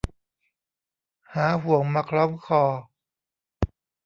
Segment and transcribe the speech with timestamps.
[1.33, 2.63] หาห่วงมาคล้องคอ